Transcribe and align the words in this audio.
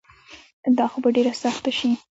دا 0.77 0.85
خو 0.91 0.97
به 1.03 1.09
ډیره 1.15 1.33
سخته 1.43 1.71
شي 1.77 1.89